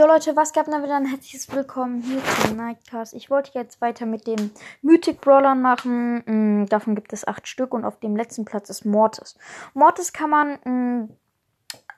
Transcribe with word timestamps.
Jo 0.00 0.06
Leute, 0.06 0.34
was 0.34 0.54
gab 0.54 0.64
denn 0.64 0.82
wieder 0.82 0.96
ein 0.96 1.04
herzliches 1.04 1.52
Willkommen 1.52 2.00
hier 2.00 2.22
zum 2.42 2.56
Nightcast. 2.56 3.12
Ich 3.12 3.28
wollte 3.28 3.50
jetzt 3.52 3.82
weiter 3.82 4.06
mit 4.06 4.26
den 4.26 4.50
Mythic 4.80 5.20
Brawlern 5.20 5.60
machen. 5.60 6.22
Mm, 6.24 6.66
davon 6.70 6.94
gibt 6.94 7.12
es 7.12 7.28
acht 7.28 7.46
Stück 7.46 7.74
und 7.74 7.84
auf 7.84 8.00
dem 8.00 8.16
letzten 8.16 8.46
Platz 8.46 8.70
ist 8.70 8.86
Mortis. 8.86 9.36
Mortis 9.74 10.14
kann 10.14 10.30
man 10.30 10.58
mm, 10.64 11.10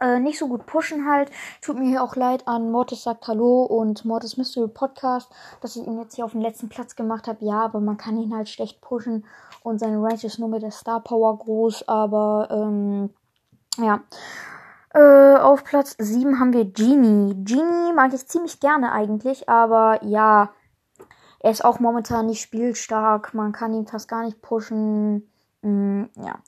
äh, 0.00 0.18
nicht 0.18 0.36
so 0.36 0.48
gut 0.48 0.66
pushen 0.66 1.08
halt. 1.08 1.30
Tut 1.60 1.78
mir 1.78 1.84
hier 1.84 2.02
auch 2.02 2.16
leid 2.16 2.48
an 2.48 2.72
Mortis 2.72 3.04
sagt 3.04 3.28
Hallo 3.28 3.62
und 3.62 4.04
Mortis 4.04 4.36
Mystery 4.36 4.66
Podcast, 4.66 5.30
dass 5.60 5.76
ich 5.76 5.86
ihn 5.86 6.00
jetzt 6.00 6.16
hier 6.16 6.24
auf 6.24 6.32
den 6.32 6.42
letzten 6.42 6.68
Platz 6.68 6.96
gemacht 6.96 7.28
habe. 7.28 7.44
Ja, 7.44 7.60
aber 7.60 7.78
man 7.78 7.98
kann 7.98 8.18
ihn 8.18 8.34
halt 8.34 8.48
schlecht 8.48 8.80
pushen 8.80 9.24
und 9.62 9.78
seine 9.78 10.02
Range 10.02 10.24
ist 10.24 10.40
nur 10.40 10.48
mit 10.48 10.62
der 10.62 10.72
Star 10.72 10.98
Power 10.98 11.38
groß, 11.38 11.86
aber 11.86 12.48
ähm, 12.50 13.10
ja. 13.78 14.00
Auf 15.52 15.64
Platz 15.64 15.96
7 15.98 16.40
haben 16.40 16.54
wir 16.54 16.64
Genie. 16.64 17.34
Genie 17.44 17.92
mag 17.92 18.14
ich 18.14 18.26
ziemlich 18.26 18.58
gerne 18.58 18.90
eigentlich, 18.90 19.50
aber 19.50 20.02
ja, 20.02 20.50
er 21.40 21.50
ist 21.50 21.62
auch 21.62 21.78
momentan 21.78 22.24
nicht 22.24 22.40
spielstark. 22.40 23.34
Man 23.34 23.52
kann 23.52 23.74
ihn 23.74 23.86
fast 23.86 24.08
gar 24.08 24.24
nicht 24.24 24.40
pushen. 24.40 25.30
Mm, 25.60 26.04
ja. 26.16 26.38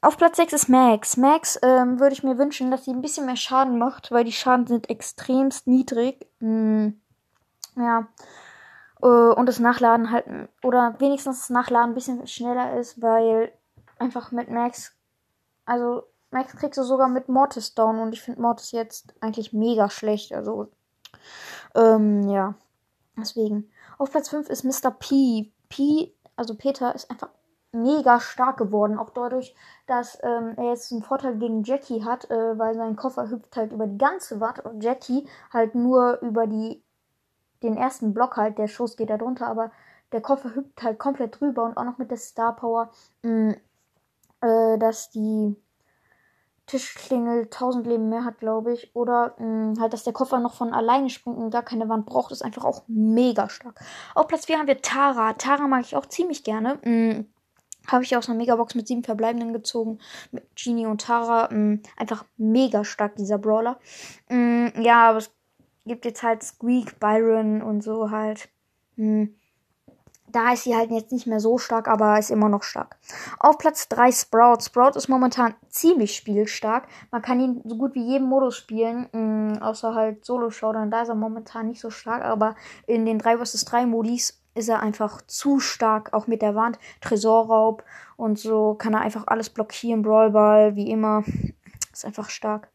Auf 0.00 0.16
Platz 0.16 0.38
6 0.38 0.54
ist 0.54 0.68
Max. 0.68 1.16
Max 1.16 1.56
ähm, 1.62 2.00
würde 2.00 2.14
ich 2.14 2.24
mir 2.24 2.36
wünschen, 2.36 2.72
dass 2.72 2.84
sie 2.84 2.90
ein 2.90 3.00
bisschen 3.00 3.26
mehr 3.26 3.36
Schaden 3.36 3.78
macht, 3.78 4.10
weil 4.10 4.24
die 4.24 4.32
Schaden 4.32 4.66
sind 4.66 4.90
extremst 4.90 5.68
niedrig. 5.68 6.26
Mm, 6.40 6.88
ja. 7.76 8.08
Äh, 9.02 9.06
und 9.06 9.46
das 9.46 9.60
Nachladen 9.60 10.10
halt, 10.10 10.26
oder 10.64 10.96
wenigstens 10.98 11.42
das 11.42 11.50
Nachladen 11.50 11.92
ein 11.92 11.94
bisschen 11.94 12.26
schneller 12.26 12.76
ist, 12.76 13.00
weil 13.00 13.52
einfach 14.00 14.32
mit 14.32 14.50
Max, 14.50 14.96
also 15.64 16.08
Max 16.34 16.56
kriegst 16.56 16.76
du 16.78 16.82
sogar 16.82 17.08
mit 17.08 17.28
Mortis 17.28 17.74
down 17.74 18.00
und 18.00 18.12
ich 18.12 18.20
finde 18.20 18.42
Mortis 18.42 18.72
jetzt 18.72 19.14
eigentlich 19.20 19.52
mega 19.52 19.88
schlecht. 19.88 20.34
Also, 20.34 20.68
ähm, 21.76 22.28
ja. 22.28 22.54
Deswegen. 23.16 23.70
Auf 23.98 24.10
Platz 24.10 24.30
5 24.30 24.50
ist 24.50 24.64
Mr. 24.64 24.90
P. 24.90 25.52
P, 25.68 26.12
also 26.34 26.56
Peter, 26.56 26.92
ist 26.92 27.08
einfach 27.08 27.28
mega 27.70 28.18
stark 28.18 28.56
geworden. 28.56 28.98
Auch 28.98 29.10
dadurch, 29.10 29.54
dass 29.86 30.18
ähm, 30.24 30.54
er 30.56 30.70
jetzt 30.70 30.90
einen 30.90 31.04
Vorteil 31.04 31.36
gegen 31.38 31.62
Jackie 31.62 32.02
hat, 32.04 32.28
äh, 32.32 32.58
weil 32.58 32.74
sein 32.74 32.96
Koffer 32.96 33.30
hüpft 33.30 33.56
halt 33.56 33.70
über 33.70 33.86
die 33.86 33.98
ganze 33.98 34.40
Wand 34.40 34.64
und 34.64 34.82
Jackie 34.82 35.28
halt 35.52 35.76
nur 35.76 36.18
über 36.20 36.48
die 36.48 36.82
den 37.62 37.76
ersten 37.76 38.12
Block 38.12 38.36
halt. 38.36 38.58
Der 38.58 38.66
Schuss 38.66 38.96
geht 38.96 39.10
da 39.10 39.18
drunter, 39.18 39.46
aber 39.46 39.70
der 40.10 40.20
Koffer 40.20 40.52
hüpft 40.56 40.82
halt 40.82 40.98
komplett 40.98 41.40
drüber 41.40 41.62
und 41.62 41.76
auch 41.76 41.84
noch 41.84 41.98
mit 41.98 42.10
der 42.10 42.18
Star 42.18 42.56
Power, 42.56 42.90
mh, 43.22 43.54
äh, 44.40 44.78
dass 44.78 45.10
die 45.10 45.56
Tischklingel 46.66 47.44
1000 47.44 47.86
Leben 47.86 48.08
mehr 48.08 48.24
hat, 48.24 48.38
glaube 48.38 48.72
ich. 48.72 48.94
Oder 48.94 49.34
mh, 49.38 49.46
mm, 49.46 49.80
halt, 49.80 49.92
dass 49.92 50.04
der 50.04 50.12
Koffer 50.12 50.40
noch 50.40 50.54
von 50.54 50.72
alleine 50.72 51.10
springt 51.10 51.36
und 51.36 51.50
gar 51.50 51.62
keine 51.62 51.88
Wand 51.88 52.06
braucht, 52.06 52.32
ist 52.32 52.42
einfach 52.42 52.64
auch 52.64 52.82
mega 52.86 53.48
stark. 53.48 53.80
Auf 54.14 54.28
Platz 54.28 54.46
4 54.46 54.58
haben 54.58 54.66
wir 54.66 54.80
Tara. 54.80 55.34
Tara 55.34 55.66
mag 55.68 55.82
ich 55.82 55.96
auch 55.96 56.06
ziemlich 56.06 56.44
gerne. 56.44 56.78
Mm, 56.84 57.26
Habe 57.86 58.04
ich 58.04 58.16
aus 58.16 58.28
einer 58.28 58.38
Megabox 58.38 58.74
mit 58.74 58.88
sieben 58.88 59.04
Verbleibenden 59.04 59.52
gezogen. 59.52 59.98
Mit 60.32 60.44
Genie 60.56 60.86
und 60.86 61.02
Tara. 61.02 61.48
Mh, 61.52 61.58
mm, 61.58 61.82
einfach 61.96 62.24
mega 62.36 62.84
stark, 62.84 63.16
dieser 63.16 63.38
Brawler. 63.38 63.78
Ja, 64.30 65.10
aber 65.10 65.18
es 65.18 65.30
gibt 65.84 66.04
jetzt 66.06 66.22
halt 66.22 66.42
Squeak, 66.42 66.98
Byron 66.98 67.62
und 67.62 67.82
so 67.82 68.10
halt. 68.10 68.48
Da 70.34 70.52
ist 70.52 70.64
sie 70.64 70.74
halt 70.74 70.90
jetzt 70.90 71.12
nicht 71.12 71.28
mehr 71.28 71.38
so 71.38 71.58
stark, 71.58 71.86
aber 71.86 72.18
ist 72.18 72.32
immer 72.32 72.48
noch 72.48 72.64
stark. 72.64 72.96
Auf 73.38 73.56
Platz 73.56 73.88
3 73.88 74.10
Sprout. 74.10 74.62
Sprout 74.62 74.96
ist 74.96 75.06
momentan 75.06 75.54
ziemlich 75.68 76.16
spielstark. 76.16 76.88
Man 77.12 77.22
kann 77.22 77.38
ihn 77.38 77.60
so 77.64 77.76
gut 77.76 77.94
wie 77.94 78.04
jeden 78.04 78.26
Modus 78.26 78.56
spielen, 78.56 79.08
mh, 79.12 79.20
mm, 79.20 79.62
außer 79.62 79.94
halt 79.94 80.24
Solo-Showdown. 80.24 80.90
Da 80.90 81.02
ist 81.02 81.08
er 81.08 81.14
momentan 81.14 81.68
nicht 81.68 81.80
so 81.80 81.90
stark, 81.90 82.24
aber 82.24 82.56
in 82.88 83.06
den 83.06 83.20
3 83.20 83.38
vs 83.38 83.64
3 83.64 83.86
Modis 83.86 84.42
ist 84.56 84.68
er 84.68 84.80
einfach 84.80 85.22
zu 85.22 85.60
stark, 85.60 86.12
auch 86.12 86.26
mit 86.26 86.42
der 86.42 86.56
Wand, 86.56 86.80
Tresorraub 87.00 87.84
und 88.16 88.36
so 88.36 88.74
kann 88.74 88.94
er 88.94 89.02
einfach 89.02 89.28
alles 89.28 89.50
blockieren, 89.50 90.02
Brawlball, 90.02 90.74
wie 90.74 90.90
immer. 90.90 91.22
Ist 91.92 92.04
einfach 92.04 92.28
stark. 92.28 92.68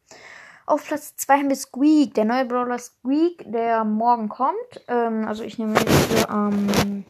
Auf 0.66 0.88
Platz 0.88 1.14
2 1.18 1.40
haben 1.40 1.50
wir 1.50 1.58
Squeak, 1.58 2.14
der 2.14 2.24
neue 2.24 2.46
Brawler 2.46 2.80
Squeak, 2.80 3.44
der 3.52 3.84
morgen 3.84 4.30
kommt. 4.30 4.82
Ähm, 4.88 5.28
also 5.28 5.44
ich 5.44 5.58
nehme 5.58 5.74
jetzt 5.78 6.30
am 6.30 7.04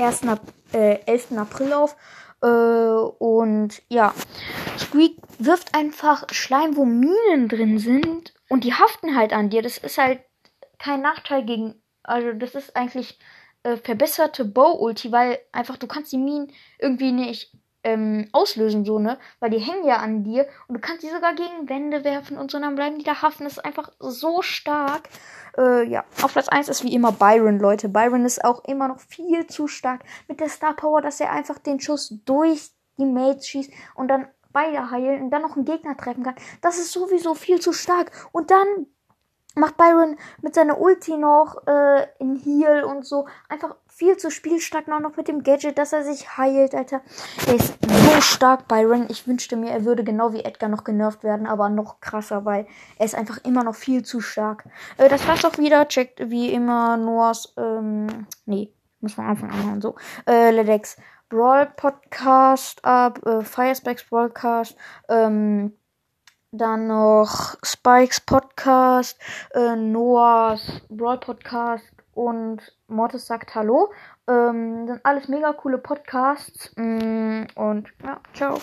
1. 0.00 0.22
Äh, 0.72 0.98
11. 1.06 1.32
April 1.36 1.72
auf. 1.72 1.96
Äh, 2.42 2.46
und 2.46 3.82
ja, 3.88 4.14
Squeak 4.78 5.18
wirft 5.38 5.74
einfach 5.74 6.24
Schleim, 6.32 6.76
wo 6.76 6.84
Minen 6.84 7.48
drin 7.48 7.78
sind. 7.78 8.34
Und 8.48 8.64
die 8.64 8.74
haften 8.74 9.16
halt 9.16 9.32
an 9.32 9.50
dir. 9.50 9.62
Das 9.62 9.78
ist 9.78 9.98
halt 9.98 10.20
kein 10.78 11.02
Nachteil 11.02 11.44
gegen. 11.44 11.74
Also, 12.02 12.32
das 12.32 12.54
ist 12.54 12.76
eigentlich 12.76 13.18
äh, 13.62 13.76
verbesserte 13.76 14.44
Bow-Ulti, 14.44 15.12
weil 15.12 15.38
einfach 15.52 15.76
du 15.76 15.86
kannst 15.86 16.12
die 16.12 16.18
Minen 16.18 16.52
irgendwie 16.78 17.12
nicht 17.12 17.52
ähm, 17.82 18.28
auslösen, 18.32 18.84
so, 18.84 18.98
ne? 18.98 19.18
Weil 19.38 19.50
die 19.50 19.58
hängen 19.58 19.86
ja 19.86 19.96
an 19.96 20.24
dir 20.24 20.46
und 20.68 20.74
du 20.74 20.80
kannst 20.80 21.02
die 21.02 21.08
sogar 21.08 21.34
gegen 21.34 21.68
Wände 21.68 22.04
werfen 22.04 22.36
und 22.36 22.50
so, 22.50 22.58
dann 22.58 22.74
bleiben 22.74 22.98
die 22.98 23.04
da 23.04 23.22
haften. 23.22 23.44
Das 23.44 23.54
ist 23.54 23.64
einfach 23.64 23.90
so 23.98 24.42
stark. 24.42 25.08
Äh, 25.56 25.88
ja, 25.88 26.04
auf 26.22 26.32
Platz 26.32 26.48
1 26.48 26.68
ist 26.68 26.84
wie 26.84 26.94
immer 26.94 27.12
Byron, 27.12 27.58
Leute. 27.58 27.88
Byron 27.88 28.24
ist 28.24 28.44
auch 28.44 28.64
immer 28.64 28.88
noch 28.88 29.00
viel 29.00 29.46
zu 29.46 29.66
stark 29.66 30.02
mit 30.28 30.40
der 30.40 30.48
Star 30.48 30.74
Power, 30.74 31.00
dass 31.00 31.20
er 31.20 31.32
einfach 31.32 31.58
den 31.58 31.80
Schuss 31.80 32.14
durch 32.24 32.70
die 32.98 33.06
Mates 33.06 33.48
schießt 33.48 33.72
und 33.94 34.08
dann 34.08 34.28
beide 34.52 34.90
heilen 34.90 35.22
und 35.22 35.30
dann 35.30 35.42
noch 35.42 35.56
einen 35.56 35.64
Gegner 35.64 35.96
treffen 35.96 36.24
kann. 36.24 36.34
Das 36.60 36.78
ist 36.78 36.92
sowieso 36.92 37.34
viel 37.34 37.60
zu 37.60 37.72
stark. 37.72 38.10
Und 38.32 38.50
dann 38.50 38.86
macht 39.60 39.76
Byron 39.76 40.16
mit 40.42 40.54
seiner 40.54 40.80
Ulti 40.80 41.16
noch 41.16 41.66
äh, 41.66 42.06
in 42.18 42.36
Heal 42.36 42.84
und 42.84 43.06
so 43.06 43.26
einfach 43.48 43.76
viel 43.86 44.16
zu 44.16 44.30
spielstark 44.30 44.88
noch, 44.88 44.98
noch 45.00 45.16
mit 45.16 45.28
dem 45.28 45.42
Gadget, 45.42 45.76
dass 45.76 45.92
er 45.92 46.02
sich 46.04 46.38
heilt, 46.38 46.74
Alter. 46.74 47.02
Er 47.46 47.54
ist 47.54 47.74
so 47.82 48.20
stark, 48.22 48.66
Byron. 48.66 49.06
Ich 49.10 49.26
wünschte 49.28 49.56
mir, 49.56 49.70
er 49.70 49.84
würde 49.84 50.04
genau 50.04 50.32
wie 50.32 50.42
Edgar 50.42 50.70
noch 50.70 50.84
genervt 50.84 51.22
werden, 51.22 51.46
aber 51.46 51.68
noch 51.68 52.00
krasser, 52.00 52.46
weil 52.46 52.66
er 52.98 53.04
ist 53.04 53.14
einfach 53.14 53.38
immer 53.44 53.62
noch 53.62 53.74
viel 53.74 54.02
zu 54.02 54.20
stark. 54.20 54.64
Äh, 54.96 55.08
das 55.10 55.28
war's 55.28 55.44
auch 55.44 55.58
wieder. 55.58 55.86
Checkt 55.88 56.30
wie 56.30 56.50
immer 56.50 56.96
Noahs, 56.96 57.52
ähm, 57.58 58.26
nee, 58.46 58.72
muss 59.00 59.16
man 59.16 59.26
Anfang 59.26 59.50
an 59.50 59.82
so. 59.82 59.96
Äh, 60.26 60.50
Ledex 60.50 60.96
Brawl 61.28 61.66
Podcast 61.76 62.84
ab, 62.84 63.24
äh, 63.24 63.42
Firespikes 63.42 64.04
Broadcast, 64.04 64.76
ähm, 65.08 65.74
dann 66.52 66.86
noch 66.88 67.56
Spikes 67.62 68.20
Podcast, 68.20 69.18
äh, 69.54 69.76
Noahs 69.76 70.82
Brawl 70.88 71.18
Podcast 71.18 71.84
und 72.14 72.60
Mortis 72.88 73.26
sagt 73.26 73.54
Hallo. 73.54 73.92
Ähm, 74.28 74.86
sind 74.86 75.00
alles 75.04 75.28
mega 75.28 75.52
coole 75.52 75.78
Podcasts. 75.78 76.72
Mm, 76.76 77.44
und 77.54 77.88
ja, 78.04 78.20
ciao. 78.34 78.60